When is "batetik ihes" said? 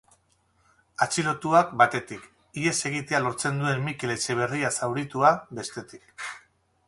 1.81-2.73